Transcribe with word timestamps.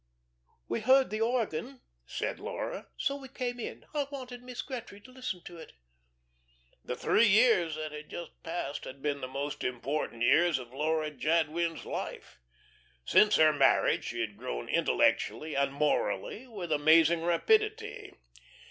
"We 0.67 0.79
heard 0.79 1.11
the 1.11 1.21
organ," 1.21 1.81
said 2.07 2.39
Laura, 2.39 2.87
"so 2.97 3.17
we 3.17 3.27
came 3.27 3.59
in. 3.59 3.85
I 3.93 4.07
wanted 4.09 4.41
Mrs. 4.41 4.65
Gretry 4.65 4.99
to 5.03 5.11
listen 5.11 5.43
to 5.43 5.57
it." 5.59 5.73
The 6.83 6.95
three 6.95 7.27
years 7.27 7.75
that 7.75 7.91
had 7.91 8.09
just 8.09 8.41
passed 8.41 8.85
had 8.85 9.03
been 9.03 9.21
the 9.21 9.27
most 9.27 9.63
important 9.63 10.23
years 10.23 10.57
of 10.57 10.73
Laura 10.73 11.11
Jadwin's 11.11 11.85
life. 11.85 12.39
Since 13.05 13.35
her 13.35 13.53
marriage 13.53 14.05
she 14.05 14.21
had 14.21 14.37
grown 14.37 14.67
intellectually 14.67 15.53
and 15.53 15.71
morally 15.71 16.47
with 16.47 16.71
amazing 16.71 17.21
rapidity. 17.21 18.11